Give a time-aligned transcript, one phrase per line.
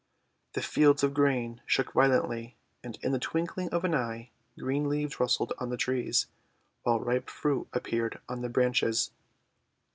[0.53, 2.57] The fields of grain shook violently.
[2.83, 6.25] And in the twinkling of an eye, green leaves rustled on the trees,
[6.81, 9.11] while ripe fruit ap peared on the branches.